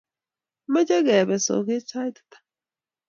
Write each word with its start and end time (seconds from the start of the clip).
Omache 0.67 0.97
kepe 1.07 1.35
soget 1.45 1.83
sait 1.89 2.17
ata? 2.23 2.37